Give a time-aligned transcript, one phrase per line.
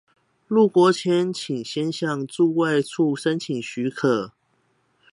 [0.47, 4.33] 入國前請先向駐外館處申請許可